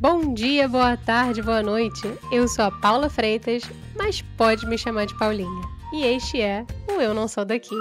[0.00, 2.06] Bom dia, boa tarde, boa noite.
[2.30, 3.64] Eu sou a Paula Freitas,
[3.96, 5.62] mas pode me chamar de Paulinha.
[5.92, 7.74] E este é o Eu Não Sou Daqui.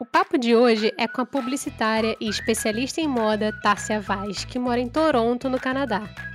[0.00, 4.58] O papo de hoje é com a publicitária e especialista em moda Tássia Vaz, que
[4.58, 6.27] mora em Toronto, no Canadá.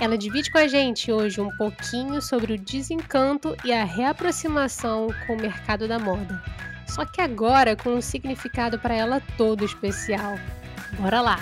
[0.00, 5.34] Ela divide com a gente hoje um pouquinho sobre o desencanto e a reaproximação com
[5.34, 6.42] o mercado da moda.
[6.88, 10.36] Só que agora com um significado para ela todo especial.
[10.98, 11.36] Bora lá!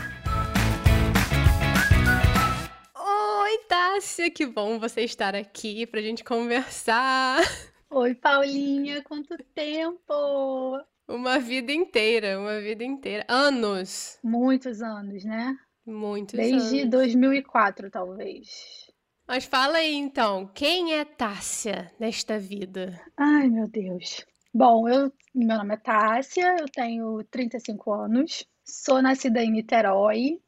[2.97, 7.41] Oi, Tássia, que bom você estar aqui para a gente conversar.
[7.89, 10.85] Oi, Paulinha, quanto tempo!
[11.07, 13.25] Uma vida inteira, uma vida inteira.
[13.29, 14.19] Anos!
[14.25, 15.57] Muitos anos, né?
[15.89, 16.91] Muitos Desde anos.
[16.91, 18.93] 2004, talvez.
[19.27, 23.01] Mas fala aí então, quem é Tássia nesta vida?
[23.17, 24.23] Ai, meu Deus.
[24.53, 30.39] Bom, eu, meu nome é Tássia, eu tenho 35 anos, sou nascida em Niterói,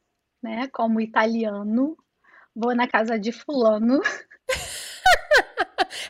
[0.43, 1.97] né, como italiano,
[2.55, 4.01] vou na casa de fulano.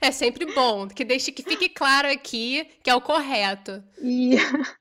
[0.02, 3.84] É sempre bom, que deixe que fique claro aqui que é o correto.
[4.02, 4.30] E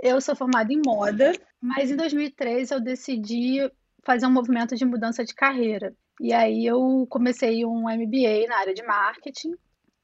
[0.00, 3.58] eu sou formada em moda, mas em 2013 eu decidi
[4.04, 5.94] fazer um movimento de mudança de carreira.
[6.20, 9.54] E aí eu comecei um MBA na área de marketing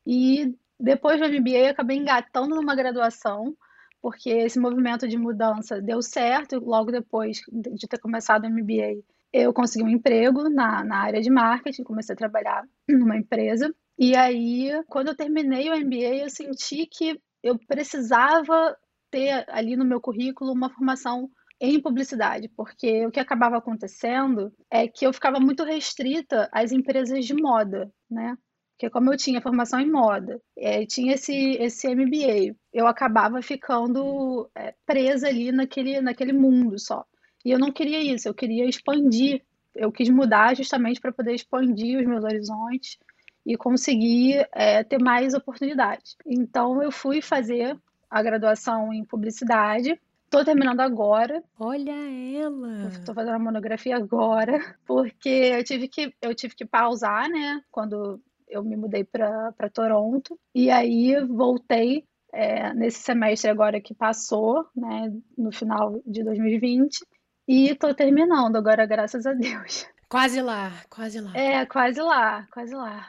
[0.07, 3.55] e depois do MBA acabei engatando numa graduação,
[4.01, 9.53] porque esse movimento de mudança deu certo, logo depois de ter começado o MBA, eu
[9.53, 13.73] consegui um emprego na, na área de marketing, comecei a trabalhar numa empresa.
[13.99, 18.77] E aí, quando eu terminei o MBA, eu senti que eu precisava
[19.11, 24.89] ter ali no meu currículo uma formação em publicidade, porque o que acabava acontecendo é
[24.89, 28.37] que eu ficava muito restrita às empresas de moda, né?
[28.73, 34.51] Porque como eu tinha formação em moda, é, tinha esse, esse MBA, eu acabava ficando
[34.55, 37.05] é, presa ali naquele, naquele mundo só.
[37.45, 39.43] E eu não queria isso, eu queria expandir,
[39.75, 42.99] eu quis mudar justamente para poder expandir os meus horizontes
[43.45, 46.17] e conseguir é, ter mais oportunidades.
[46.25, 47.79] Então eu fui fazer
[48.09, 50.01] a graduação em publicidade
[50.31, 51.43] Tô terminando agora.
[51.59, 52.93] Olha ela!
[53.05, 57.61] Tô fazendo a monografia agora, porque eu tive que, eu tive que pausar, né?
[57.69, 60.39] Quando eu me mudei para Toronto.
[60.55, 65.13] E aí voltei é, nesse semestre agora que passou, né?
[65.37, 67.05] No final de 2020.
[67.49, 69.85] E tô terminando agora, graças a Deus.
[70.09, 71.37] Quase lá, quase lá.
[71.37, 73.09] É, quase lá, quase lá.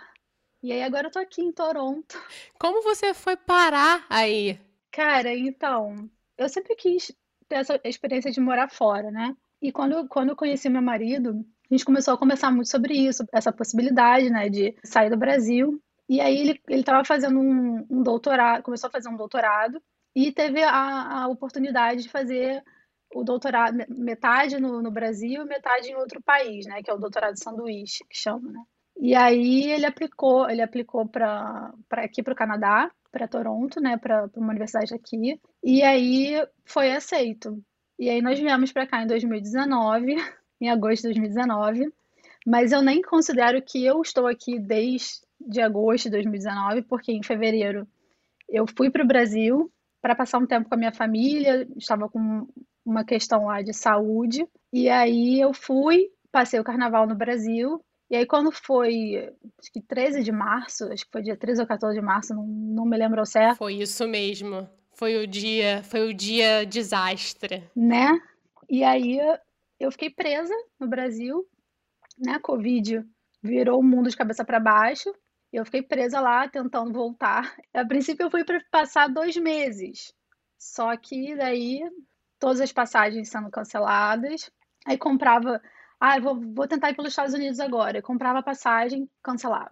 [0.63, 2.19] E aí agora eu tô aqui em Toronto.
[2.59, 4.59] Como você foi parar aí?
[4.91, 7.11] Cara, então, eu sempre quis
[7.47, 9.35] ter essa experiência de morar fora, né?
[9.61, 13.23] E quando, quando eu conheci meu marido, a gente começou a conversar muito sobre isso,
[13.31, 15.81] essa possibilidade, né, de sair do Brasil.
[16.09, 19.81] E aí ele ele estava fazendo um, um, doutorado, começou a fazer um doutorado
[20.15, 22.63] e teve a, a oportunidade de fazer
[23.13, 27.37] o doutorado metade no, no Brasil, metade em outro país, né, que é o doutorado
[27.37, 28.63] sanduíche, que chama, né?
[28.97, 34.29] E aí ele aplicou, ele aplicou para aqui para o Canadá para Toronto, né, para
[34.35, 36.35] uma universidade aqui, e aí
[36.65, 37.61] foi aceito.
[37.99, 40.15] E aí nós viemos para cá em 2019,
[40.61, 41.91] em agosto de 2019,
[42.45, 47.87] mas eu nem considero que eu estou aqui desde agosto de 2019, porque em fevereiro
[48.49, 52.47] eu fui para o Brasil para passar um tempo com a minha família, estava com
[52.83, 57.79] uma questão lá de saúde, e aí eu fui, passei o carnaval no Brasil,
[58.11, 61.67] e aí, quando foi, acho que 13 de março, acho que foi dia 13 ou
[61.67, 63.59] 14 de março, não, não me lembro ao certo.
[63.59, 64.69] Foi isso mesmo.
[64.93, 67.63] Foi o dia, foi o dia desastre.
[67.73, 68.19] Né?
[68.69, 69.17] E aí
[69.79, 71.47] eu fiquei presa no Brasil,
[72.19, 72.33] né?
[72.33, 73.01] A Covid
[73.41, 75.09] virou o mundo de cabeça para baixo.
[75.53, 77.55] E eu fiquei presa lá tentando voltar.
[77.73, 80.13] A princípio eu fui para passar dois meses.
[80.59, 81.79] Só que daí
[82.37, 84.51] todas as passagens sendo canceladas.
[84.85, 85.61] Aí comprava
[86.03, 87.99] ah, vou, vou tentar ir pelos Estados Unidos agora.
[87.99, 89.71] Eu comprava passagem, cancelava.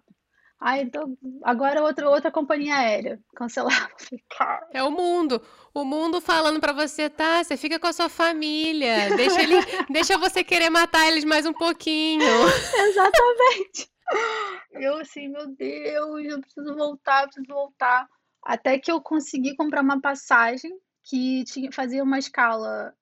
[0.60, 3.90] Ah, então agora outra, outra companhia aérea, cancelava.
[4.72, 5.42] É o mundo.
[5.74, 7.42] O mundo falando para você, tá?
[7.42, 9.14] Você fica com a sua família.
[9.16, 9.56] Deixa, ele,
[9.90, 12.22] deixa você querer matar eles mais um pouquinho.
[12.88, 13.90] Exatamente.
[14.72, 18.06] Eu assim, meu Deus, eu preciso voltar, eu preciso voltar.
[18.44, 20.70] Até que eu consegui comprar uma passagem
[21.02, 22.94] que tinha, fazia uma escala.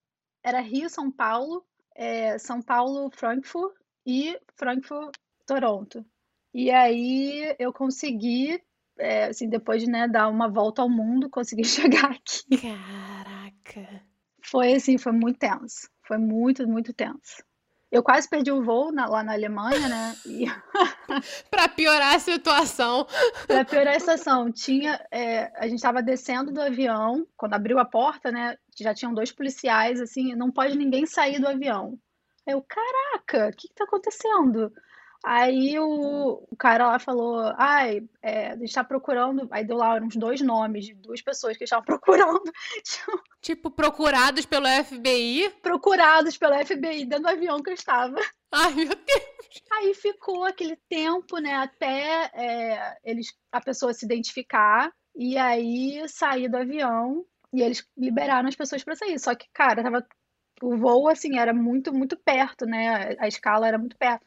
[0.43, 1.63] Era Rio, São Paulo,
[1.99, 3.75] é, São Paulo, Frankfurt
[4.05, 6.05] e Frankfurt, Toronto.
[6.53, 8.57] E aí eu consegui,
[8.97, 12.57] é, assim, depois de né, dar uma volta ao mundo, consegui chegar aqui.
[12.57, 14.01] Caraca!
[14.41, 15.89] Foi assim, foi muito tenso.
[16.07, 17.43] Foi muito, muito tenso.
[17.91, 20.15] Eu quase perdi o voo na, lá na Alemanha, né?
[20.25, 20.45] E...
[21.49, 23.07] para piorar a situação.
[23.47, 27.85] para piorar a situação, tinha, é, a gente estava descendo do avião, quando abriu a
[27.85, 28.57] porta, né?
[28.79, 31.97] Já tinham dois policiais, assim, não pode ninguém sair do avião.
[32.45, 34.71] Eu, caraca, o que está acontecendo?
[35.23, 39.47] Aí o, o, cara lá falou, ai, é, a gente tá procurando.
[39.51, 42.41] Aí deu lá uns dois nomes de duas pessoas que estavam procurando.
[43.41, 45.49] Tipo, procurados pelo FBI?
[45.61, 48.15] Procurados pelo FBI dentro do avião que eu estava.
[48.51, 49.63] Ai, meu Deus!
[49.71, 56.47] Aí ficou aquele tempo, né, até é, eles, a pessoa se identificar e aí sair
[56.47, 59.19] do avião e eles liberaram as pessoas para sair.
[59.19, 60.05] Só que, cara, tava
[60.61, 63.15] o voo assim era muito muito perto, né?
[63.19, 64.25] A escala era muito perto.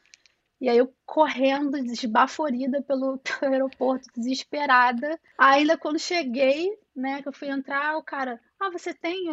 [0.63, 5.19] E aí eu correndo, desbaforida pelo, pelo aeroporto, desesperada.
[5.37, 9.27] Ainda quando cheguei, né, que eu fui entrar, o cara, ah, você tem,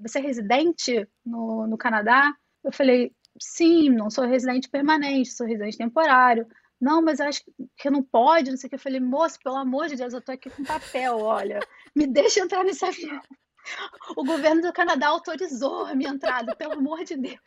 [0.00, 2.32] você é residente no, no Canadá?
[2.62, 6.46] Eu falei, sim, não sou residente permanente, sou residente temporário.
[6.80, 7.42] Não, mas acho
[7.76, 8.76] que não pode, não sei o que.
[8.76, 11.58] Eu falei, moço, pelo amor de Deus, eu tô aqui com papel, olha,
[11.92, 13.20] me deixa entrar nesse avião.
[14.16, 17.38] O governo do Canadá autorizou a minha entrada, pelo amor de Deus.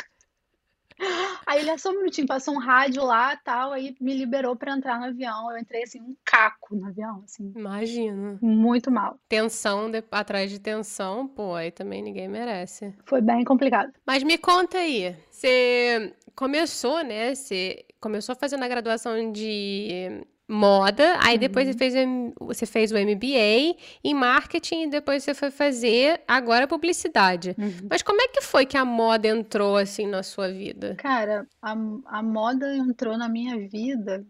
[1.45, 4.75] Aí ele, é só um minutinho, passou um rádio lá tal, aí me liberou para
[4.75, 5.51] entrar no avião.
[5.51, 7.51] Eu entrei assim, um caco no avião, assim.
[7.55, 8.37] Imagina.
[8.41, 9.19] Muito mal.
[9.27, 10.03] Tensão de...
[10.11, 12.93] atrás de tensão, pô, aí também ninguém merece.
[13.05, 13.91] Foi bem complicado.
[14.05, 17.33] Mas me conta aí, você começou, né?
[17.35, 21.77] Você começou fazendo a graduação de moda, aí depois você, uhum.
[21.77, 27.55] fez, você fez o MBA em marketing e depois você foi fazer agora publicidade.
[27.57, 27.87] Uhum.
[27.89, 30.95] Mas como é que foi que a moda entrou assim na sua vida?
[30.95, 34.25] Cara, a, a moda entrou na minha vida.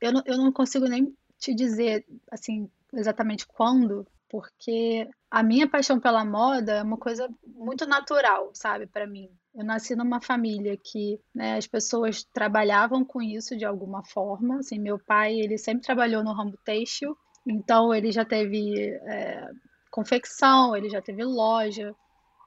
[0.00, 5.98] Eu não, eu não consigo nem te dizer assim exatamente quando, porque a minha paixão
[5.98, 9.30] pela moda é uma coisa muito natural, sabe, para mim.
[9.54, 14.58] Eu nasci numa família que né, as pessoas trabalhavam com isso de alguma forma.
[14.58, 17.16] Assim, meu pai ele sempre trabalhou no ramo têxtil,
[17.46, 19.46] então ele já teve é,
[19.90, 21.94] confecção, ele já teve loja.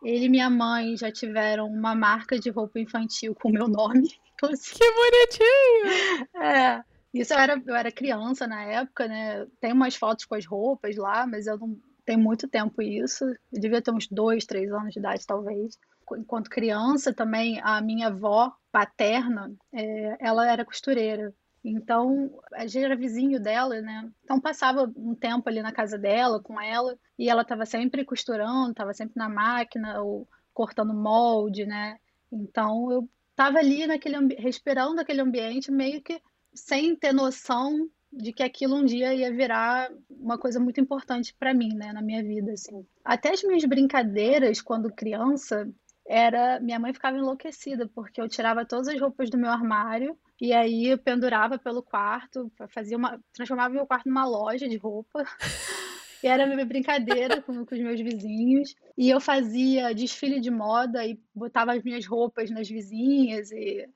[0.04, 4.10] Ele e minha mãe já tiveram uma marca de roupa infantil com meu nome.
[4.38, 6.28] Que bonitinho!
[6.44, 6.84] É.
[7.14, 9.48] Isso eu era, eu era criança na época, né?
[9.62, 13.24] Tem umas fotos com as roupas lá, mas eu não tenho muito tempo isso.
[13.24, 15.78] Eu devia ter uns dois, três anos de idade, talvez
[16.18, 21.34] enquanto criança também, a minha avó paterna, é, ela era costureira.
[21.64, 24.08] Então, a gente era vizinho dela, né?
[24.24, 28.72] Então, passava um tempo ali na casa dela, com ela, e ela estava sempre costurando,
[28.72, 31.98] estava sempre na máquina, ou cortando molde, né?
[32.32, 36.22] Então, eu estava ali naquele respirando aquele ambiente, meio que
[36.54, 41.54] sem ter noção de que aquilo um dia ia virar uma coisa muito importante para
[41.54, 42.86] mim, né, na minha vida, assim.
[43.04, 45.68] Até as minhas brincadeiras quando criança,
[46.08, 50.54] era minha mãe ficava enlouquecida porque eu tirava todas as roupas do meu armário e
[50.54, 55.24] aí eu pendurava pelo quarto, fazia uma transformava meu quarto numa loja de roupa.
[56.24, 58.74] E era minha brincadeira com, com os meus vizinhos.
[58.98, 63.88] E eu fazia desfile de moda e botava as minhas roupas nas vizinhas e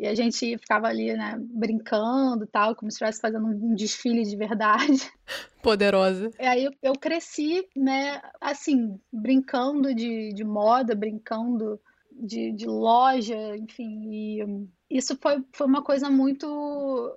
[0.00, 4.34] e a gente ficava ali, né, brincando tal, como se estivesse fazendo um desfile de
[4.34, 5.12] verdade.
[5.62, 6.30] Poderosa.
[6.40, 11.78] E aí eu, eu cresci, né, assim, brincando de, de moda, brincando
[12.10, 14.08] de, de loja, enfim.
[14.10, 16.46] E isso foi, foi uma coisa muito.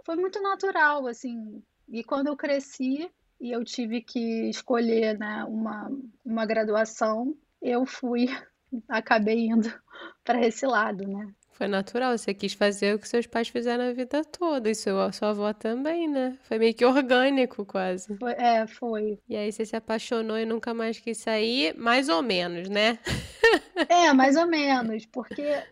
[0.06, 1.64] Foi muito natural, assim.
[1.88, 3.10] E quando eu cresci
[3.40, 5.90] e eu tive que escolher né, uma,
[6.25, 8.28] uma graduação, eu fui,
[8.90, 9.74] acabei indo
[10.22, 11.34] para esse lado, né?
[11.53, 14.95] Foi natural, você quis fazer o que seus pais fizeram a vida toda, e seu,
[15.13, 16.36] sua avó também, né?
[16.43, 18.17] Foi meio que orgânico, quase.
[18.17, 19.19] Foi, é, foi.
[19.29, 22.98] E aí você se apaixonou e nunca mais quis sair, mais ou menos, né?
[23.88, 25.63] é, mais ou menos, porque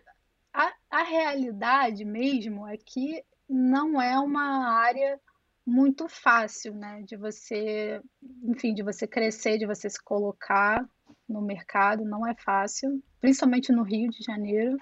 [0.54, 5.18] a, a realidade mesmo é que não é uma área
[5.66, 7.02] muito fácil, né?
[7.02, 8.00] De você,
[8.44, 10.88] enfim, de você crescer, de você se colocar
[11.28, 14.76] no mercado, não é fácil, principalmente no Rio de Janeiro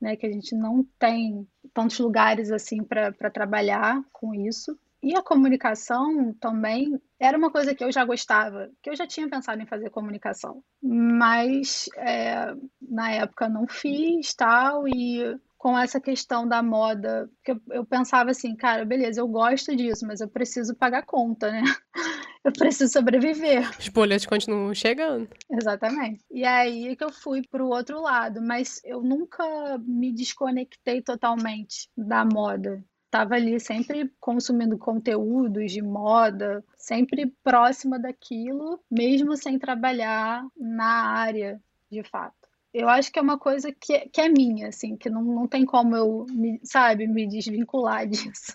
[0.00, 4.78] né, que a gente não tem tantos lugares assim para trabalhar com isso.
[5.02, 9.28] E a comunicação também era uma coisa que eu já gostava, que eu já tinha
[9.28, 16.48] pensado em fazer comunicação, mas é, na época não fiz tal e com essa questão
[16.48, 20.74] da moda, que eu, eu, pensava assim, cara, beleza, eu gosto disso, mas eu preciso
[20.74, 21.62] pagar conta, né?
[22.44, 23.68] Eu preciso sobreviver.
[23.78, 25.28] Os boletos continuam chegando.
[25.50, 26.24] Exatamente.
[26.30, 29.44] E aí que eu fui para o outro lado, mas eu nunca
[29.78, 32.82] me desconectei totalmente da moda.
[33.04, 41.60] Estava ali sempre consumindo conteúdos de moda, sempre próxima daquilo, mesmo sem trabalhar na área
[41.90, 42.48] de fato.
[42.72, 45.66] eu acho que é uma coisa que, que é minha, assim, que não, não tem
[45.66, 48.54] como eu, me, sabe, me desvincular disso.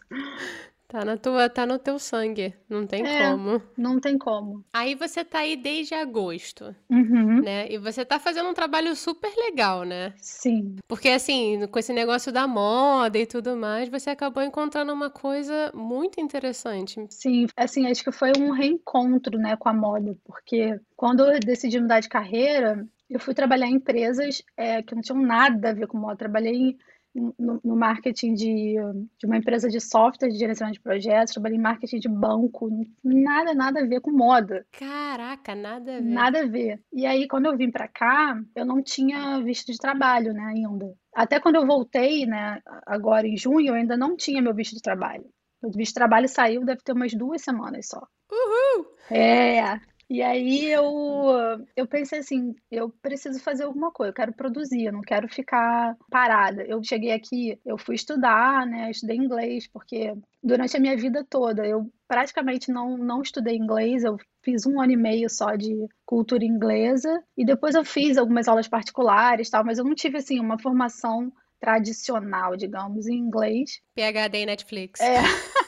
[0.87, 3.61] Tá na tua, tá no teu sangue, não tem É, como.
[3.77, 4.63] não tem como.
[4.73, 7.67] Aí você tá aí desde agosto, Uhum, né?
[7.71, 10.13] E você tá fazendo um trabalho super legal, né?
[10.15, 15.09] sim, Porque assim, com esse negócio da moda e tudo mais, você acabou encontrando uma
[15.09, 17.09] coisa muito interessante.
[17.09, 17.47] sim.
[17.55, 21.99] Assim, acho que foi um reencontro, né, com a moda, porque quando eu decidi mudar
[21.99, 25.97] de carreira, eu fui trabalhar em empresas é, que não tinham nada a ver com
[25.97, 26.17] moda.
[26.17, 26.77] Trabalhei
[27.15, 28.75] no, no marketing de,
[29.17, 32.69] de uma empresa de software de gerenciamento de projetos, trabalhei em marketing de banco,
[33.03, 34.65] nada, nada a ver com moda.
[34.71, 36.05] Caraca, nada a ver.
[36.05, 36.81] Nada a ver.
[36.91, 40.93] E aí, quando eu vim pra cá, eu não tinha visto de trabalho, né, ainda.
[41.13, 44.81] Até quando eu voltei, né, agora em junho, eu ainda não tinha meu visto de
[44.81, 45.25] trabalho.
[45.63, 48.05] O visto de trabalho saiu, deve ter umas duas semanas só.
[48.31, 48.85] Uhul!
[49.09, 49.79] É.
[50.09, 50.85] E aí eu,
[51.75, 55.95] eu pensei assim, eu preciso fazer alguma coisa, eu quero produzir, eu não quero ficar
[56.09, 56.63] parada.
[56.63, 61.65] Eu cheguei aqui, eu fui estudar, né, estudei inglês, porque durante a minha vida toda
[61.65, 65.73] eu praticamente não, não estudei inglês, eu fiz um ano e meio só de
[66.05, 70.39] cultura inglesa, e depois eu fiz algumas aulas particulares, tal, mas eu não tive, assim,
[70.39, 73.81] uma formação tradicional, digamos, em inglês.
[73.95, 74.99] PhD Netflix.
[74.99, 75.17] É.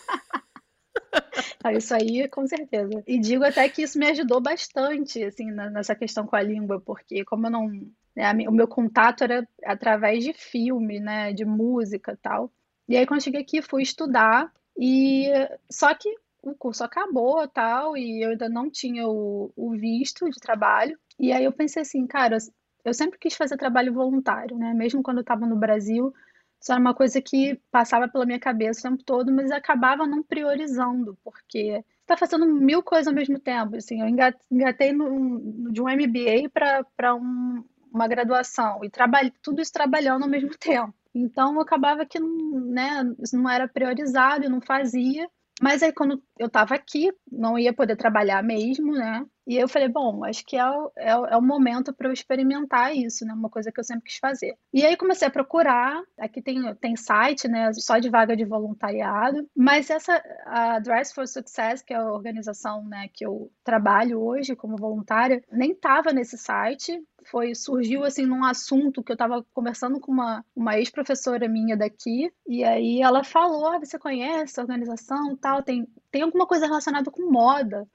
[1.73, 3.03] Isso aí, com certeza.
[3.07, 7.23] E digo até que isso me ajudou bastante, assim, nessa questão com a língua, porque
[7.25, 7.67] como eu não,
[8.15, 12.51] né, o meu contato era através de filme, né, de música e tal.
[12.87, 15.29] E aí quando eu cheguei aqui, fui estudar e
[15.69, 16.09] só que
[16.41, 20.97] o curso acabou, tal, e eu ainda não tinha o, o visto de trabalho.
[21.19, 22.37] E aí eu pensei assim, cara,
[22.85, 24.73] eu sempre quis fazer trabalho voluntário, né?
[24.73, 26.13] Mesmo quando eu estava no Brasil,
[26.59, 30.23] isso era uma coisa que passava pela minha cabeça o tempo todo, mas acabava não
[30.23, 33.75] priorizando, porque está fazendo mil coisas ao mesmo tempo.
[33.75, 36.49] Assim, eu enga- engatei no- de um MBA
[36.95, 40.93] para um- uma graduação e trabalhei tudo isso trabalhando ao mesmo tempo.
[41.13, 45.27] Então eu acabava que não, né, isso não era priorizado, eu não fazia.
[45.61, 49.25] Mas aí quando eu estava aqui, não ia poder trabalhar mesmo, né?
[49.47, 52.13] E eu falei, bom, acho que é o, é o, é o momento para eu
[52.13, 53.33] experimentar isso, né?
[53.33, 54.57] Uma coisa que eu sempre quis fazer.
[54.73, 57.71] E aí comecei a procurar, aqui tem, tem site, né?
[57.73, 62.83] Só de vaga de voluntariado, mas essa, a Dress for Success, que é a organização,
[62.85, 68.43] né, que eu trabalho hoje como voluntária, nem estava nesse site, foi surgiu assim num
[68.43, 73.67] assunto que eu estava conversando com uma, uma ex-professora minha daqui, e aí ela falou:
[73.67, 77.87] ah, você conhece a organização tal, tem, tem alguma coisa relacionada com moda?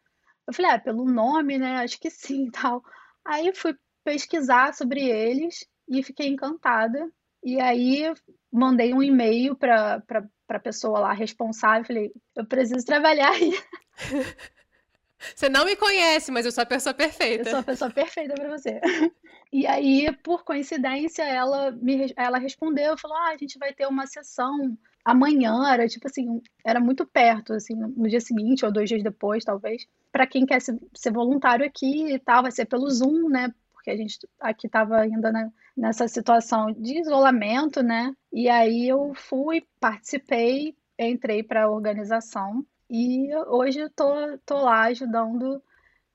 [0.46, 1.76] Eu falei, ah, pelo nome, né?
[1.76, 2.82] Acho que sim, tal.
[3.24, 3.74] Aí eu fui
[4.04, 7.10] pesquisar sobre eles e fiquei encantada.
[7.44, 8.12] E aí
[8.52, 13.58] mandei um e-mail para para para a pessoa lá responsável, falei, eu preciso trabalhar aí.
[15.34, 17.50] Você não me conhece, mas eu sou a pessoa Eu perfeita.
[17.50, 18.80] sou a pessoa perfeita para você.
[19.52, 24.06] E aí, por coincidência, ela me ela respondeu, falou: "Ah, a gente vai ter uma
[24.06, 29.02] sessão amanhã", era tipo assim, era muito perto, assim, no dia seguinte ou dois dias
[29.02, 33.28] depois, talvez, para quem quer se- ser voluntário aqui e tal, vai ser pelo Zoom,
[33.28, 33.52] né?
[33.72, 38.14] Porque a gente aqui estava ainda na- nessa situação de isolamento, né?
[38.32, 44.04] E aí eu fui, participei, entrei para a organização e hoje eu tô,
[44.46, 45.62] tô lá ajudando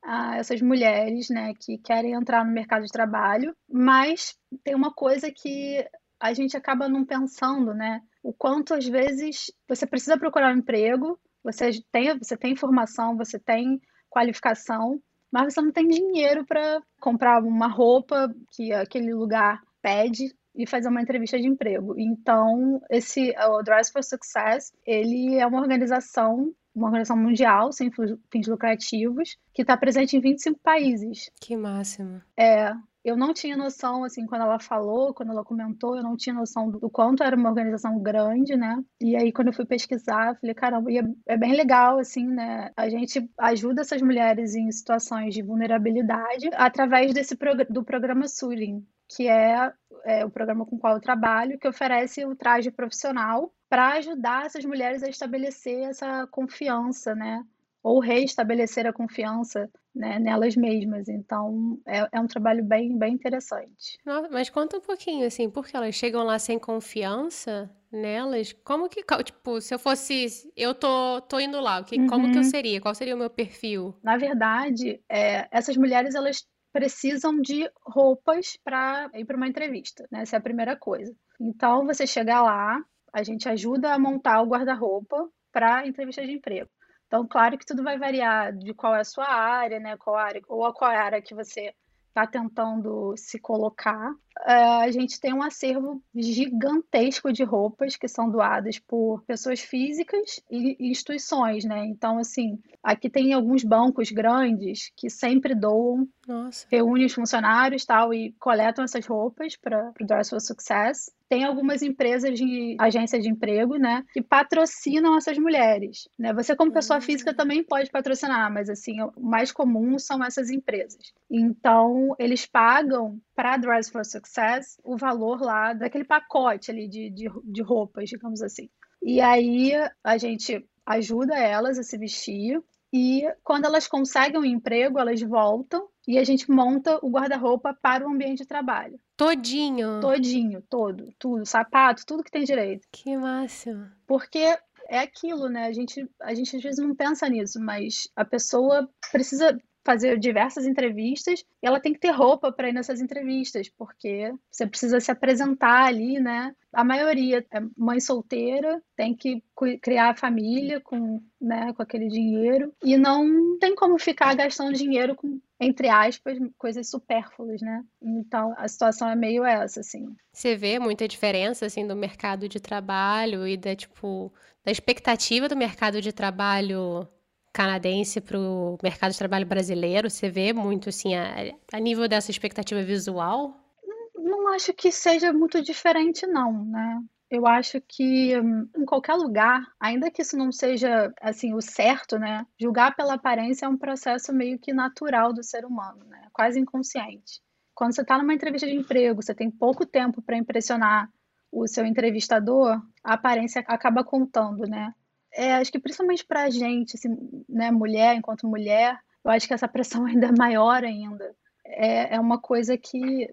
[0.07, 5.29] a essas mulheres, né, que querem entrar no mercado de trabalho, mas tem uma coisa
[5.29, 5.85] que
[6.17, 8.01] a gente acaba não pensando, né?
[8.23, 13.37] O quanto às vezes você precisa procurar um emprego, você tem, você tem formação, você
[13.37, 14.99] tem qualificação,
[15.29, 20.87] mas você não tem dinheiro para comprar uma roupa que aquele lugar pede e fazer
[20.87, 21.93] uma entrevista de emprego.
[21.97, 27.91] Então, esse o Dress for Success, ele é uma organização uma organização mundial sem
[28.31, 31.31] fins lucrativos que está presente em 25 países.
[31.41, 32.21] Que máximo.
[32.37, 36.35] É, eu não tinha noção, assim, quando ela falou, quando ela comentou, eu não tinha
[36.35, 38.83] noção do quanto era uma organização grande, né?
[38.99, 42.27] E aí, quando eu fui pesquisar, eu falei, caramba, e é, é bem legal, assim,
[42.27, 42.69] né?
[42.75, 48.85] A gente ajuda essas mulheres em situações de vulnerabilidade através desse prog- do programa Surin,
[49.09, 49.71] que é,
[50.05, 54.45] é o programa com o qual eu trabalho, que oferece o traje profissional para ajudar
[54.45, 57.43] essas mulheres a estabelecer essa confiança, né?
[57.83, 61.07] Ou reestabelecer a confiança, né, nelas mesmas.
[61.07, 63.97] Então, é, é um trabalho bem, bem interessante.
[64.05, 68.53] Nossa, mas conta um pouquinho, assim, porque elas chegam lá sem confiança nelas?
[68.63, 72.43] Como que, tipo, se eu fosse, eu tô, tô indo lá, que, como que eu
[72.43, 72.43] Uhum.
[72.43, 72.79] seria?
[72.81, 73.95] Qual seria o meu perfil?
[74.03, 76.45] Na verdade, é, essas mulheres elas
[76.77, 80.21] precisam de roupas para ir para uma entrevista, né?
[80.21, 81.11] Essa é a primeira coisa.
[81.41, 82.79] Então, você chega lá,
[83.11, 86.69] a gente ajuda a montar o guarda-roupa para a entrevista de emprego.
[87.07, 89.97] Então, claro que tudo vai variar de qual é a sua área, né?
[89.97, 91.73] Qual área, ou a qual área que você
[92.09, 94.13] está tentando se colocar.
[94.45, 100.41] Uh, a gente tem um acervo gigantesco de roupas que são doadas por pessoas físicas
[100.49, 101.85] e instituições, né?
[101.85, 106.65] Então, assim, aqui tem alguns bancos grandes que sempre doam, Nossa.
[106.71, 111.11] reúnem os funcionários tal e coletam essas roupas para o Dress for Success.
[111.29, 116.31] Tem algumas empresas de agência de emprego, né, que patrocinam essas mulheres, né?
[116.33, 121.11] Você como pessoa física também pode patrocinar, mas assim, o mais comum são essas empresas.
[121.29, 127.29] Então, eles pagam para Dress for Success o valor lá daquele pacote ali de, de,
[127.43, 128.69] de roupas, digamos assim.
[129.01, 129.71] E aí
[130.03, 132.61] a gente ajuda elas a se vestir
[132.93, 138.05] e quando elas conseguem um emprego, elas voltam e a gente monta o guarda-roupa para
[138.05, 138.99] o ambiente de trabalho.
[139.17, 139.99] Todinho.
[139.99, 142.87] Todinho, todo, tudo, sapato, tudo que tem direito.
[142.91, 143.87] Que máximo.
[144.05, 144.57] Porque
[144.89, 145.65] é aquilo, né?
[145.65, 149.57] A gente, a gente às vezes não pensa nisso, mas a pessoa precisa
[149.87, 154.67] fazer diversas entrevistas e ela tem que ter roupa para ir nessas entrevistas, porque você
[154.67, 156.53] precisa se apresentar ali, né?
[156.73, 159.41] A maioria é mãe solteira, tem que
[159.81, 165.15] criar a família com, né, com aquele dinheiro e não tem como ficar gastando dinheiro
[165.15, 167.83] com entre aspas, coisas supérfluas, né?
[167.99, 170.15] Então, a situação é meio essa, assim.
[170.31, 174.31] Você vê muita diferença, assim, do mercado de trabalho e da, tipo,
[174.63, 177.07] da expectativa do mercado de trabalho
[177.57, 180.11] canadense para o mercado de trabalho brasileiro?
[180.11, 181.33] Você vê muito, assim, a,
[181.73, 183.57] a nível dessa expectativa visual?
[183.83, 186.99] Não, não acho que seja muito diferente, não, né?
[187.31, 192.19] Eu acho que hum, em qualquer lugar, ainda que isso não seja assim o certo,
[192.19, 192.45] né?
[192.61, 196.27] Julgar pela aparência é um processo meio que natural do ser humano, né?
[196.31, 197.41] Quase inconsciente.
[197.73, 201.09] Quando você está numa entrevista de emprego, você tem pouco tempo para impressionar
[201.51, 204.93] o seu entrevistador, a aparência acaba contando, né?
[205.37, 207.15] É, acho que principalmente para a gente, assim,
[207.47, 211.35] né, mulher, enquanto mulher, eu acho que essa pressão ainda é maior ainda.
[211.63, 213.29] É, é uma coisa que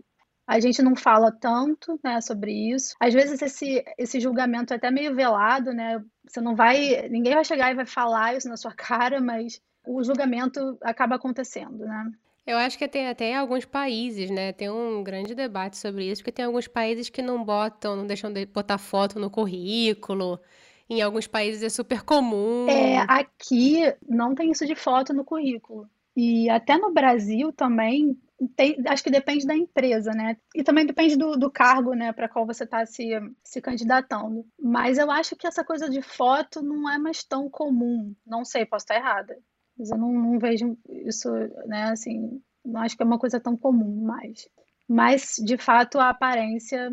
[0.47, 2.95] a gente não fala tanto, né, sobre isso.
[3.01, 6.05] Às vezes esse, esse julgamento é até meio velado, né?
[6.29, 10.05] Você não vai, ninguém vai chegar e vai falar isso na sua cara, mas o
[10.05, 12.11] julgamento acaba acontecendo, né?
[12.47, 14.53] Eu acho que tem até alguns países, né?
[14.53, 18.31] Tem um grande debate sobre isso, porque tem alguns países que não botam, não deixam
[18.31, 20.39] de botar foto no currículo.
[20.89, 22.69] Em alguns países é super comum.
[22.69, 25.89] É, aqui não tem isso de foto no currículo.
[26.17, 28.17] E até no Brasil também
[28.57, 30.37] tem, acho que depende da empresa, né?
[30.55, 33.11] E também depende do, do cargo, né, para qual você está se,
[33.43, 34.45] se candidatando.
[34.61, 38.15] Mas eu acho que essa coisa de foto não é mais tão comum.
[38.27, 39.37] Não sei, posso estar errada.
[39.77, 41.29] Mas eu não, não vejo isso,
[41.67, 44.49] né, assim, não acho que é uma coisa tão comum mais.
[44.89, 46.93] Mas, de fato, a aparência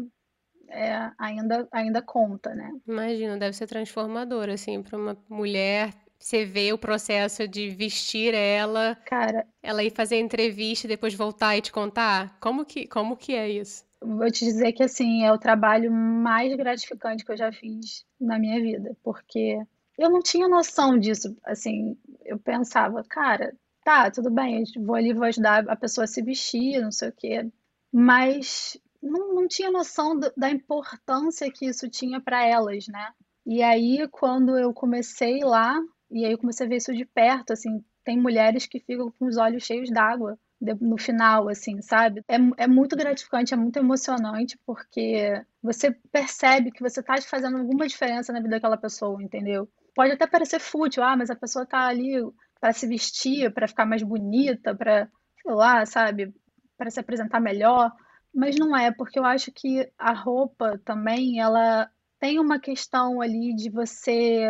[0.72, 2.72] é, ainda, ainda conta, né?
[2.88, 8.96] Imagino, deve ser transformador, assim, para uma mulher você vê o processo de vestir ela,
[9.08, 12.38] Cara, ela ir fazer a entrevista e depois voltar e te contar?
[12.40, 13.84] Como que, como que é isso?
[14.02, 18.40] vou te dizer que assim, é o trabalho mais gratificante que eu já fiz na
[18.40, 19.60] minha vida, porque
[19.98, 23.54] eu não tinha noção disso, assim, eu pensava, cara,
[23.84, 27.14] tá, tudo bem, vou ali, vou ajudar a pessoa a se vestir, não sei o
[27.14, 27.48] quê,
[27.92, 33.12] mas não, não tinha noção da importância que isso tinha para elas, né?
[33.46, 37.54] E aí, quando eu comecei lá, e aí eu comecei a ver isso de perto,
[37.54, 40.38] assim, tem mulheres que ficam com os olhos cheios d'água
[40.80, 42.24] no final, assim, sabe?
[42.28, 47.88] É, é muito gratificante, é muito emocionante, porque você percebe que você está fazendo alguma
[47.88, 49.68] diferença na vida daquela pessoa, entendeu?
[49.96, 52.14] Pode até parecer fútil, ah, mas a pessoa está ali
[52.60, 55.10] para se vestir, para ficar mais bonita, para,
[55.42, 56.32] sei lá, sabe,
[56.78, 57.92] para se apresentar melhor,
[58.34, 61.90] mas não é, porque eu acho que a roupa também, ela
[62.20, 64.46] tem uma questão ali de você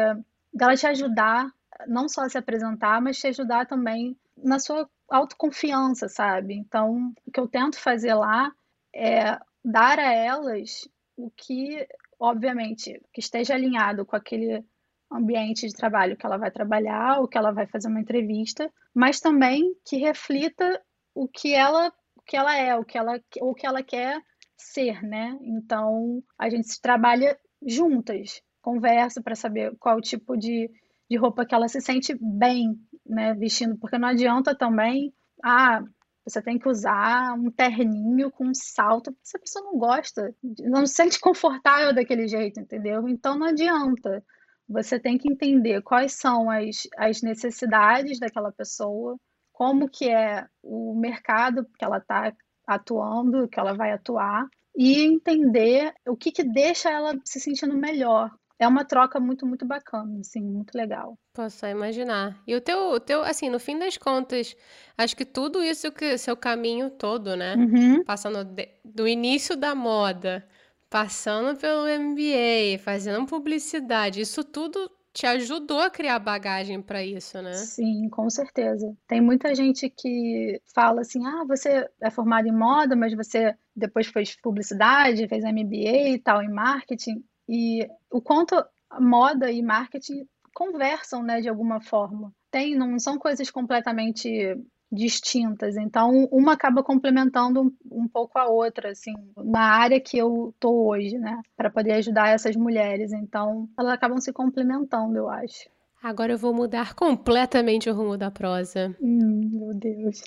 [0.54, 1.50] dela te ajudar
[1.88, 6.56] não só a se apresentar, mas te ajudar também na sua autoconfiança, sabe?
[6.56, 8.52] Então, o que eu tento fazer lá
[8.94, 11.88] é dar a elas o que,
[12.20, 14.64] obviamente, que esteja alinhado com aquele
[15.12, 19.20] ambiente de trabalho que ela vai trabalhar, o que ela vai fazer uma entrevista, mas
[19.20, 20.82] também que reflita
[21.14, 21.94] o que ela,
[22.32, 24.18] que ela é, o que ela, o que ela quer
[24.56, 25.38] ser, né?
[25.42, 30.72] Então, a gente trabalha juntas, conversa para saber qual tipo de,
[31.10, 35.14] de roupa que ela se sente bem, né, vestindo, porque não adianta também,
[35.44, 35.84] ah,
[36.24, 40.86] você tem que usar um terninho com um salto, se a pessoa não gosta, não
[40.86, 43.10] se sente confortável daquele jeito, entendeu?
[43.10, 44.24] Então não adianta.
[44.70, 49.20] Você tem que entender quais são as, as necessidades daquela pessoa,
[49.62, 52.34] como que é o mercado que ela está
[52.66, 58.32] atuando, que ela vai atuar, e entender o que, que deixa ela se sentindo melhor.
[58.58, 61.16] é uma troca muito, muito bacana, assim, muito legal.
[61.34, 62.42] Posso só imaginar.
[62.48, 64.56] E o teu, o teu, assim, no fim das contas,
[64.98, 67.56] acho que tudo isso que seu caminho todo, né?
[67.56, 68.04] Uhum.
[68.04, 70.44] Passando de- do início da moda,
[70.90, 77.54] passando pelo MBA, fazendo publicidade, isso tudo te ajudou a criar bagagem para isso, né?
[77.54, 78.96] Sim, com certeza.
[79.08, 84.08] Tem muita gente que fala assim: ah, você é formado em moda, mas você depois
[84.08, 87.24] fez publicidade, fez MBA e tal, em marketing.
[87.48, 88.56] E o quanto
[89.00, 92.34] moda e marketing conversam, né, de alguma forma.
[92.50, 94.58] Tem, não são coisas completamente
[94.92, 95.78] distintas.
[95.78, 100.88] Então, uma acaba complementando um, um pouco a outra, assim, na área que eu tô
[100.88, 103.14] hoje, né, para poder ajudar essas mulheres.
[103.14, 105.70] Então, elas acabam se complementando, eu acho.
[106.04, 108.96] Agora eu vou mudar completamente o rumo da prosa.
[109.00, 110.24] Hum, meu Deus.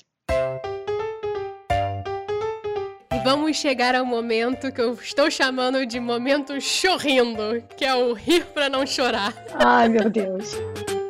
[3.25, 8.45] Vamos chegar ao momento que eu estou chamando de momento chorrindo, que é o rir
[8.45, 9.33] para não chorar.
[9.55, 10.53] Ai, meu Deus.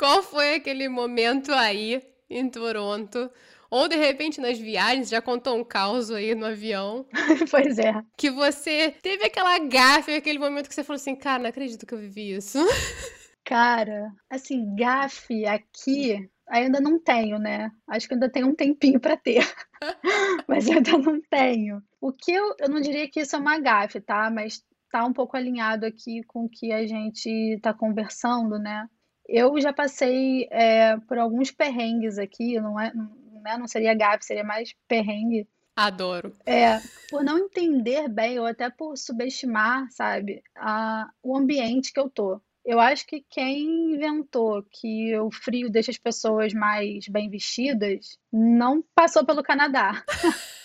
[0.00, 3.30] Qual foi aquele momento aí em Toronto?
[3.70, 7.04] Ou de repente nas viagens, já contou um caos aí no avião,
[7.50, 7.92] Pois é.
[8.16, 11.92] que você teve aquela gafe, aquele momento que você falou assim, cara, não acredito que
[11.92, 12.58] eu vivi isso.
[13.44, 17.70] Cara, assim, gafe aqui ainda não tenho, né?
[17.86, 19.44] Acho que ainda tem um tempinho para ter.
[20.48, 21.82] Mas ainda não tenho.
[22.00, 24.30] O que eu, eu não diria que isso é uma gafe, tá?
[24.30, 28.86] Mas tá um pouco alinhado aqui com o que a gente tá conversando, né?
[29.32, 33.08] Eu já passei é, por alguns perrengues aqui, não é, não,
[33.42, 33.56] né?
[33.56, 35.46] não seria gafe, seria mais perrengue.
[35.76, 36.34] Adoro.
[36.44, 42.10] É, por não entender bem, ou até por subestimar, sabe, a, o ambiente que eu
[42.10, 42.40] tô.
[42.64, 48.82] Eu acho que quem inventou que o frio deixa as pessoas mais bem vestidas não
[48.94, 50.04] passou pelo Canadá.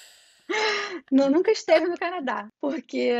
[1.12, 3.12] Não, nunca esteve no Canadá, porque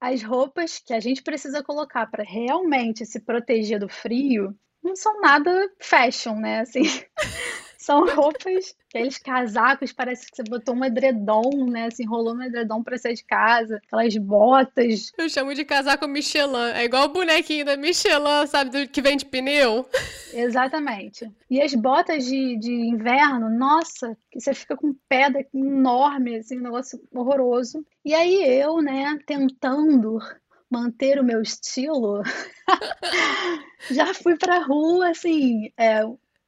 [0.00, 5.20] as roupas que a gente precisa colocar para realmente se proteger do frio não são
[5.20, 6.60] nada fashion, né?
[6.60, 6.82] Assim,
[7.84, 11.86] são roupas, aqueles casacos, parece que você botou um edredom, né?
[11.86, 15.12] Assim, enrolou um edredom pra sair de casa, aquelas botas.
[15.18, 16.72] Eu chamo de casaco Michelin.
[16.74, 19.86] É igual o bonequinho da Michelin, sabe, do que vende pneu.
[20.32, 21.30] Exatamente.
[21.50, 26.62] E as botas de, de inverno, nossa, que você fica com daqui enorme, assim, um
[26.62, 27.84] negócio horroroso.
[28.04, 30.18] E aí eu, né, tentando
[30.74, 32.22] manter o meu estilo,
[33.90, 36.02] já fui pra rua, assim, é,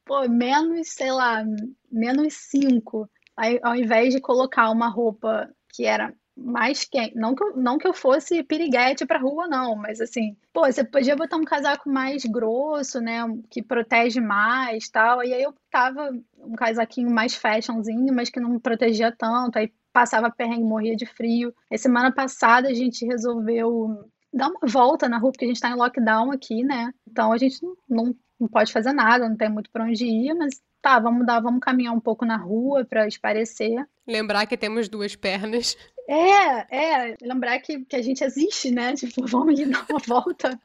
[0.05, 1.43] pô, menos, sei lá,
[1.89, 3.09] menos cinco.
[3.37, 7.77] Aí, ao invés de colocar uma roupa que era mais quente, não que eu, não
[7.77, 11.89] que eu fosse piriguete pra rua, não, mas assim, pô, você podia botar um casaco
[11.89, 18.13] mais grosso, né, que protege mais, tal, e aí eu tava um casaquinho mais fashionzinho,
[18.13, 21.51] mas que não protegia tanto, aí passava perrengue, morria de frio.
[21.71, 25.69] E semana passada a gente resolveu dar uma volta na rua, porque a gente tá
[25.69, 29.69] em lockdown aqui, né, então a gente não, não pode fazer nada, não tem muito
[29.69, 33.85] pra onde ir, mas tá, vamos dar, vamos caminhar um pouco na rua pra esparecer.
[34.07, 35.75] Lembrar que temos duas pernas.
[36.07, 38.95] É, é, lembrar que, que a gente existe, né?
[38.95, 40.57] Tipo, vamos dar uma volta,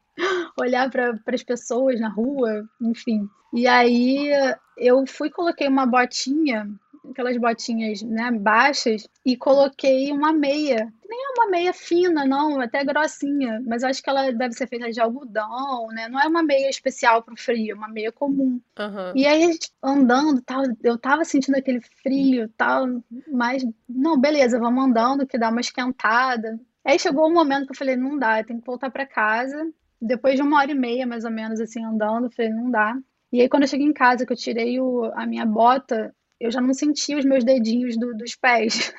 [0.59, 3.29] olhar para as pessoas na rua, enfim.
[3.53, 4.31] E aí
[4.79, 6.69] eu fui coloquei uma botinha,
[7.11, 10.93] aquelas botinhas, né, baixas, e coloquei uma meia.
[11.09, 14.91] Nem é uma meia fina, não, até grossinha, mas acho que ela deve ser feita
[14.91, 16.09] de algodão, né?
[16.09, 18.61] Não é uma meia especial para o frio, é uma meia comum.
[18.79, 19.13] Aham.
[19.15, 22.87] E aí, andando, tal, eu tava sentindo aquele frio, tal,
[23.31, 26.59] mas não, beleza, vamos andando, que dá uma esquentada.
[26.85, 29.71] Aí chegou um momento que eu falei, não dá, eu tenho que voltar para casa.
[30.01, 32.97] Depois de uma hora e meia, mais ou menos, assim, andando, eu falei, não dá.
[33.33, 36.51] E aí, quando eu cheguei em casa, que eu tirei o, a minha bota, eu
[36.51, 38.93] já não sentia os meus dedinhos do- dos pés.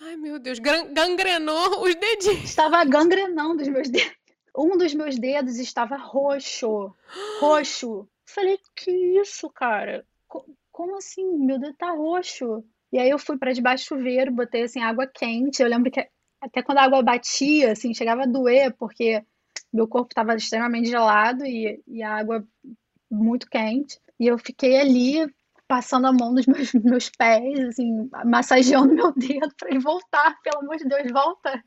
[0.00, 2.44] Ai, meu Deus, gangrenou os dedinhos.
[2.44, 4.12] Estava gangrenando os meus dedos.
[4.56, 6.94] Um dos meus dedos estava roxo.
[7.40, 8.08] Roxo.
[8.26, 10.04] Falei, que isso, cara?
[10.28, 11.24] Co- Como assim?
[11.38, 12.64] Meu dedo tá roxo.
[12.92, 15.62] E aí eu fui para debaixo do chuveiro, botei assim água quente.
[15.62, 16.06] Eu lembro que
[16.40, 19.22] até quando a água batia, assim, chegava a doer, porque
[19.72, 22.46] meu corpo estava extremamente gelado e, e a água
[23.10, 23.98] muito quente.
[24.20, 25.26] E eu fiquei ali
[25.66, 30.60] passando a mão nos meus, meus pés, assim, massageando meu dedo para ele voltar, pelo
[30.60, 31.62] amor de Deus, volta.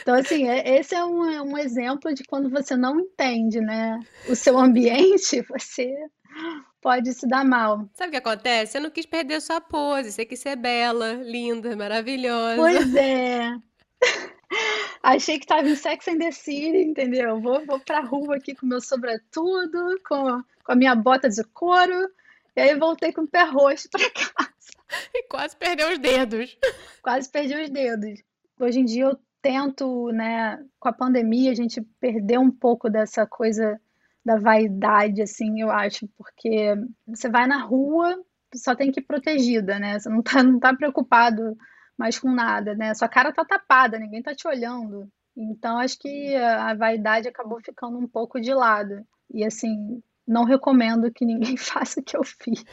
[0.00, 4.34] Então, assim, é- esse é um, um exemplo de quando você não entende, né, o
[4.34, 5.92] seu ambiente, você
[6.80, 7.88] pode se dar mal.
[7.94, 8.72] Sabe o que acontece?
[8.72, 12.56] Você não quis perder sua pose, você quis ser bela, linda, maravilhosa.
[12.56, 13.50] Pois é.
[15.02, 17.40] Achei que tava em Sex and the City, entendeu?
[17.40, 22.08] Vou, vou pra rua aqui com meu sobretudo, com, com a minha bota de couro,
[22.56, 24.52] e aí voltei com o pé roxo pra casa.
[25.14, 26.54] E quase perdeu os dedos.
[27.02, 28.22] Quase perdi os dedos.
[28.60, 33.26] Hoje em dia eu tento, né, com a pandemia a gente perdeu um pouco dessa
[33.26, 33.80] coisa
[34.24, 36.74] da vaidade, assim, eu acho, porque
[37.06, 38.22] você vai na rua,
[38.54, 39.98] só tem que ir protegida, né?
[39.98, 41.56] Você não tá, não tá preocupado
[41.98, 42.94] mais com nada, né?
[42.94, 45.08] Sua cara tá tapada, ninguém tá te olhando.
[45.36, 49.04] Então, acho que a vaidade acabou ficando um pouco de lado.
[49.32, 52.64] E, assim, não recomendo que ninguém faça o que eu fiz.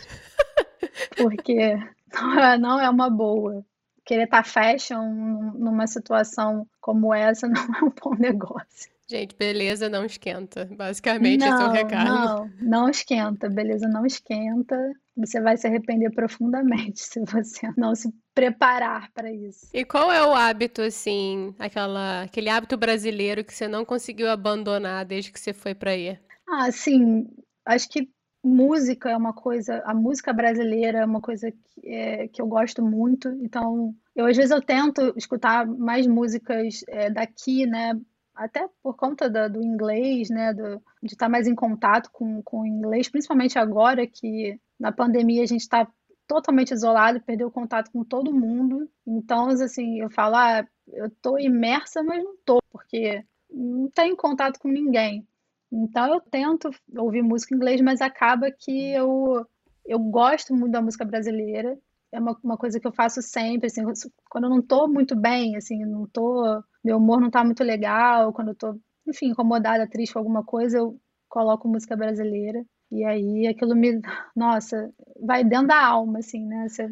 [1.15, 1.75] Porque
[2.13, 3.63] não é, não é uma boa
[4.09, 8.89] querer estar tá fashion numa situação como essa não é um bom negócio.
[9.07, 10.65] Gente, beleza não esquenta.
[10.65, 12.05] Basicamente, não, esse é o recado.
[12.09, 13.49] Não, não esquenta.
[13.49, 14.75] Beleza não esquenta.
[15.17, 19.67] Você vai se arrepender profundamente se você não se preparar para isso.
[19.73, 25.05] E qual é o hábito, assim, aquela, aquele hábito brasileiro que você não conseguiu abandonar
[25.05, 26.17] desde que você foi para aí?
[26.47, 27.27] Ah, sim.
[27.69, 28.09] Acho que
[28.43, 32.81] música é uma coisa, a música brasileira é uma coisa que, é, que eu gosto
[32.81, 37.93] muito, então eu às vezes eu tento escutar mais músicas é, daqui, né,
[38.33, 42.61] até por conta do, do inglês, né, do, de estar mais em contato com, com
[42.61, 45.87] o inglês, principalmente agora que na pandemia a gente está
[46.25, 52.01] totalmente isolado, perdeu contato com todo mundo, então assim, eu falo, ah, eu estou imersa,
[52.01, 55.27] mas não estou, porque não tem contato com ninguém.
[55.71, 59.45] Então eu tento ouvir música em inglês, mas acaba que eu,
[59.85, 61.77] eu gosto muito da música brasileira.
[62.11, 63.83] É uma, uma coisa que eu faço sempre, assim,
[64.29, 66.43] quando eu não estou muito bem, assim, não tô,
[66.83, 70.79] meu humor não está muito legal, quando eu estou, enfim, incomodada, triste com alguma coisa,
[70.79, 72.65] eu coloco música brasileira.
[72.91, 74.01] E aí aquilo me,
[74.35, 76.67] nossa, vai dentro da alma, assim, né?
[76.67, 76.89] Você,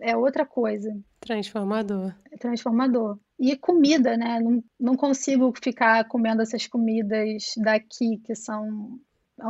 [0.00, 0.94] é outra coisa.
[1.20, 2.14] Transformador.
[2.30, 3.18] É transformador.
[3.38, 4.40] E comida, né?
[4.40, 8.98] Não, não consigo ficar comendo essas comidas daqui, que são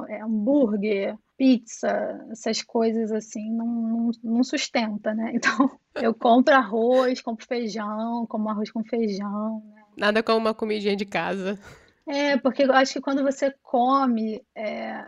[0.08, 1.88] é, hambúrguer, pizza,
[2.30, 5.32] essas coisas assim, não, não, não, sustenta, né?
[5.34, 9.62] Então, eu compro arroz, compro feijão, como arroz com feijão.
[9.74, 9.82] Né?
[9.96, 11.58] Nada como uma comidinha de casa.
[12.06, 14.42] É, porque eu acho que quando você come.
[14.56, 15.04] É...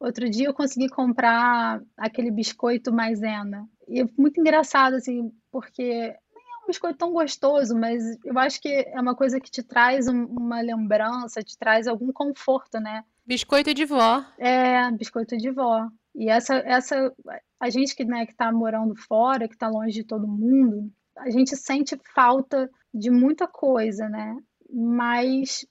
[0.00, 3.68] Outro dia eu consegui comprar aquele biscoito maisena.
[3.88, 6.14] E é muito engraçado, assim, porque
[6.68, 10.60] biscoito tão gostoso, mas eu acho que é uma coisa que te traz um, uma
[10.60, 13.04] lembrança, te traz algum conforto, né?
[13.26, 14.24] Biscoito de vó.
[14.38, 15.88] É, biscoito de vó.
[16.14, 17.12] E essa, essa
[17.58, 21.30] a gente que né, que está morando fora, que está longe de todo mundo, a
[21.30, 24.36] gente sente falta de muita coisa, né?
[24.70, 25.66] Mas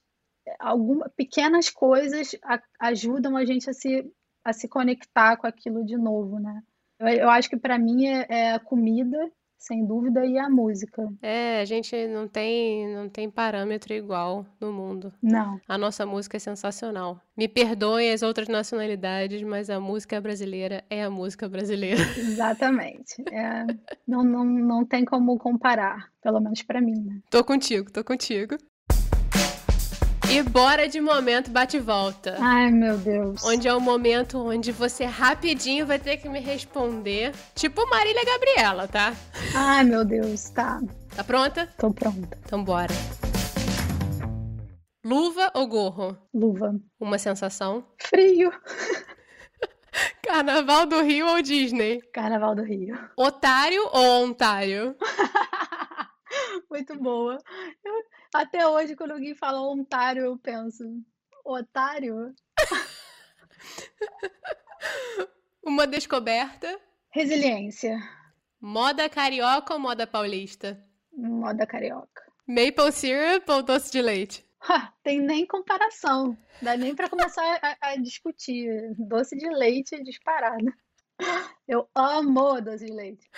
[0.58, 4.10] algumas pequenas coisas a, ajudam a gente a se,
[4.44, 6.62] a se conectar com aquilo de novo, né?
[6.98, 11.06] Eu, eu acho que para mim é, é a comida sem dúvida, e a música.
[11.20, 15.12] É, a gente não tem, não tem parâmetro igual no mundo.
[15.22, 15.60] Não.
[15.68, 17.20] A nossa música é sensacional.
[17.36, 22.00] Me perdoem as outras nacionalidades, mas a música brasileira é a música brasileira.
[22.16, 23.22] Exatamente.
[23.32, 23.66] É,
[24.06, 27.00] não, não, não tem como comparar, pelo menos para mim.
[27.00, 27.20] Né?
[27.28, 28.56] Tô contigo, tô contigo.
[30.30, 32.36] E bora de momento bate-volta.
[32.38, 33.42] Ai, meu Deus.
[33.44, 37.32] Onde é o momento onde você rapidinho vai ter que me responder.
[37.54, 39.14] Tipo Marília Gabriela, tá?
[39.54, 40.80] Ai, meu Deus, tá.
[41.16, 41.66] Tá pronta?
[41.78, 42.38] Tô pronta.
[42.44, 42.92] Então bora.
[45.04, 46.16] Luva ou gorro?
[46.34, 46.74] Luva.
[47.00, 47.84] Uma sensação?
[47.98, 48.52] Frio.
[50.22, 52.02] Carnaval do Rio ou Disney?
[52.12, 52.98] Carnaval do Rio.
[53.16, 54.94] Otário ou Ontário?
[56.70, 57.38] Muito boa.
[58.34, 60.84] Até hoje, quando alguém fala Ontário, eu penso,
[61.44, 62.34] otário?
[65.64, 66.78] Uma descoberta.
[67.10, 67.98] Resiliência.
[68.60, 70.82] Moda carioca ou moda paulista?
[71.12, 72.22] Moda carioca.
[72.46, 74.46] Maple syrup ou doce de leite?
[74.60, 76.36] Ha, tem nem comparação.
[76.60, 78.94] Dá nem para começar a, a, discutir.
[78.98, 80.72] Doce de leite disparado.
[81.66, 83.30] Eu amo doce de leite.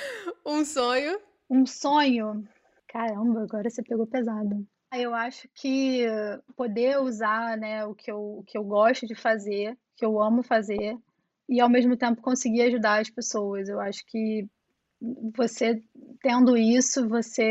[0.44, 1.20] Um sonho.
[1.48, 2.48] Um sonho.
[2.88, 4.66] Caramba, agora você pegou pesado.
[4.92, 6.04] Eu acho que
[6.56, 10.42] poder usar, né, o que eu, o que eu gosto de fazer, que eu amo
[10.42, 10.98] fazer,
[11.48, 13.68] e ao mesmo tempo conseguir ajudar as pessoas.
[13.68, 14.48] Eu acho que
[15.34, 15.82] você
[16.22, 17.42] tendo isso, você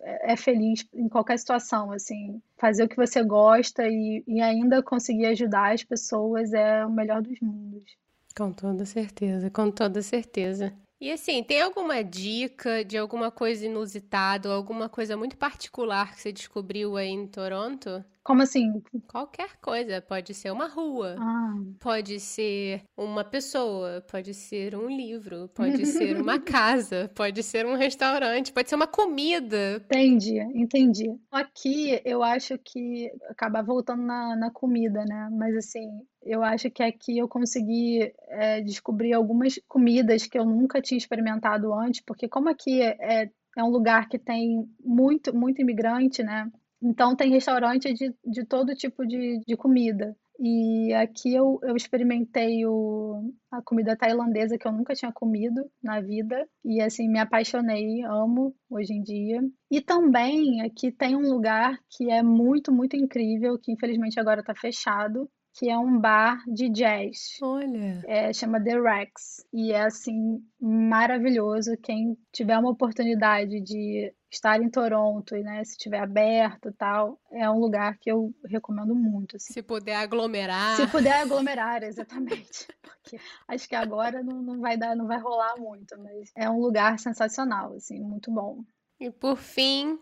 [0.00, 4.82] é, é feliz em qualquer situação, assim, fazer o que você gosta e, e ainda
[4.82, 7.96] conseguir ajudar as pessoas é o melhor dos mundos.
[8.36, 10.72] Com toda certeza, com toda certeza.
[11.06, 16.32] E assim, tem alguma dica de alguma coisa inusitada, alguma coisa muito particular que você
[16.32, 18.04] descobriu aí em Toronto?
[18.26, 18.82] Como assim?
[19.06, 20.02] Qualquer coisa.
[20.02, 21.54] Pode ser uma rua, ah.
[21.78, 27.76] pode ser uma pessoa, pode ser um livro, pode ser uma casa, pode ser um
[27.76, 29.76] restaurante, pode ser uma comida.
[29.76, 31.16] Entendi, entendi.
[31.30, 35.28] Aqui eu acho que acabar voltando na, na comida, né?
[35.30, 35.86] Mas assim,
[36.20, 41.72] eu acho que aqui eu consegui é, descobrir algumas comidas que eu nunca tinha experimentado
[41.72, 46.50] antes, porque como aqui é, é um lugar que tem muito, muito imigrante, né?
[46.86, 50.16] Então tem restaurante de, de todo tipo de, de comida.
[50.38, 56.00] E aqui eu, eu experimentei o, a comida tailandesa que eu nunca tinha comido na
[56.00, 56.46] vida.
[56.64, 59.40] E assim, me apaixonei, amo hoje em dia.
[59.70, 64.54] E também aqui tem um lugar que é muito, muito incrível, que infelizmente agora está
[64.54, 67.38] fechado, que é um bar de jazz.
[67.42, 68.02] Olha.
[68.06, 69.44] É, chama The Rex.
[69.52, 71.76] E é assim, maravilhoso.
[71.82, 77.48] Quem tiver uma oportunidade de estar em Toronto e né, se estiver aberto tal, é
[77.50, 79.36] um lugar que eu recomendo muito.
[79.36, 79.52] Assim.
[79.52, 80.76] Se puder aglomerar.
[80.76, 82.66] Se puder aglomerar, exatamente.
[82.82, 86.60] Porque acho que agora não, não vai dar, não vai rolar muito, mas é um
[86.60, 88.64] lugar sensacional, assim, muito bom.
[88.98, 90.00] E por fim, o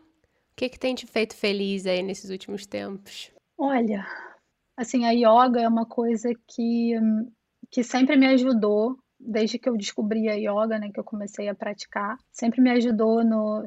[0.56, 3.30] que, que tem te feito feliz aí nesses últimos tempos?
[3.58, 4.06] Olha,
[4.76, 6.94] Assim, a yoga é uma coisa que,
[7.70, 11.54] que sempre me ajudou, desde que eu descobri a yoga, né, que eu comecei a
[11.54, 13.64] praticar, sempre me ajudou no,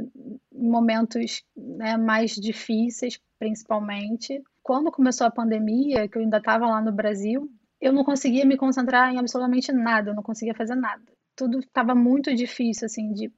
[0.54, 4.42] em momentos né, mais difíceis, principalmente.
[4.62, 7.50] Quando começou a pandemia, que eu ainda estava lá no Brasil,
[7.82, 11.04] eu não conseguia me concentrar em absolutamente nada, eu não conseguia fazer nada.
[11.36, 13.32] Tudo estava muito difícil, assim, de,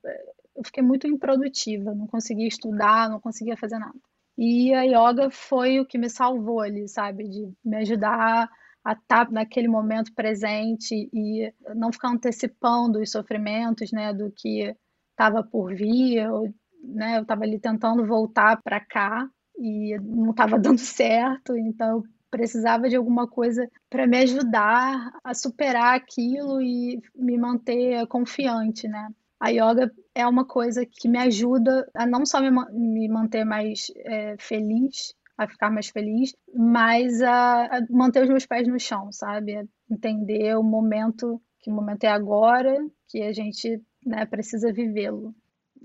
[0.56, 3.98] eu fiquei muito improdutiva, não conseguia estudar, não conseguia fazer nada.
[4.38, 7.28] E a yoga foi o que me salvou ali, sabe?
[7.28, 8.50] De me ajudar
[8.84, 14.76] a estar tá naquele momento presente e não ficar antecipando os sofrimentos, né, do que
[15.12, 20.58] estava por vir, eu, né, eu estava ali tentando voltar para cá e não estava
[20.60, 27.02] dando certo, então eu precisava de alguma coisa para me ajudar a superar aquilo e
[27.15, 29.10] me manter confiante, né?
[29.39, 33.88] A yoga é uma coisa que me ajuda a não só me, me manter mais
[33.98, 39.10] é, feliz, a ficar mais feliz, mas a, a, manter os meus pés no chão,
[39.10, 39.56] sabe?
[39.56, 42.75] A entender o momento, que o momento é agora,
[43.08, 45.34] que a gente né, precisa vivê-lo.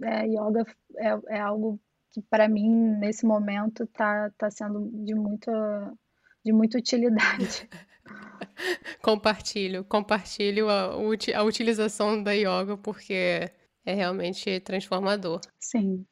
[0.02, 1.78] É, yoga é, é algo
[2.10, 5.94] que para mim nesse momento está tá sendo de muita
[6.44, 7.68] de muita utilidade.
[9.00, 10.94] compartilho, compartilho a,
[11.36, 13.48] a utilização da yoga porque
[13.86, 15.40] é realmente transformador.
[15.60, 16.04] Sim.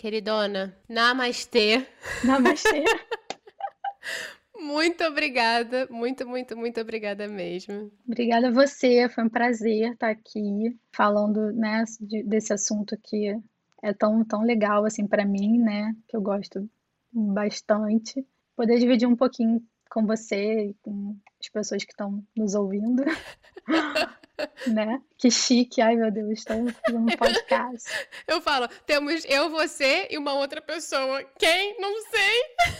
[0.00, 1.86] Queridona, namastê.
[2.24, 2.84] Namastê.
[4.58, 7.92] muito obrigada, muito, muito, muito obrigada mesmo.
[8.06, 11.84] Obrigada a você, foi um prazer estar aqui falando né,
[12.24, 13.38] desse assunto que
[13.82, 15.94] é tão, tão legal assim para mim, né?
[16.08, 16.66] Que eu gosto
[17.12, 18.26] bastante.
[18.56, 23.04] Poder dividir um pouquinho com você e com as pessoas que estão nos ouvindo.
[24.66, 25.00] né?
[25.16, 27.88] Que chique, ai meu Deus, estamos fazendo um podcast.
[28.26, 31.24] Eu falo, temos eu, você e uma outra pessoa.
[31.38, 31.80] Quem?
[31.80, 32.74] Não sei.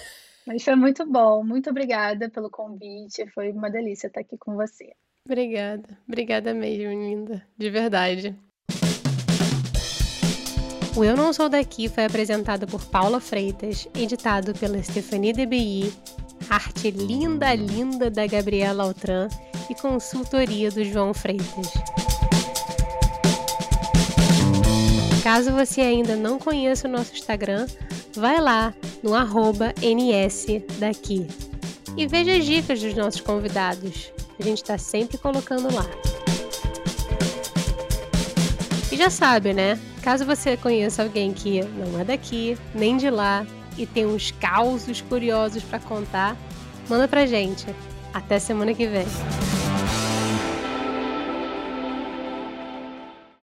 [0.46, 4.92] Mas foi muito bom, muito obrigada pelo convite, foi uma delícia estar aqui com você.
[5.24, 8.36] Obrigada, obrigada mesmo, linda, de verdade.
[10.96, 15.92] O Eu Não Sou Daqui foi apresentado por Paula Freitas, editado pela Stephanie DBI,
[16.48, 19.28] arte linda, linda da Gabriela Altran
[19.70, 21.72] e consultoria do João Freitas.
[25.22, 27.66] Caso você ainda não conheça o nosso Instagram,
[28.16, 31.26] vai lá no arroba nsdaqui
[31.96, 34.12] e veja as dicas dos nossos convidados.
[34.38, 35.86] A gente está sempre colocando lá.
[38.90, 39.78] E já sabe, né?
[40.02, 43.46] Caso você conheça alguém que não é daqui, nem de lá,
[43.78, 46.36] e tem uns causos curiosos para contar,
[46.88, 47.66] manda pra gente.
[48.12, 49.06] Até semana que vem.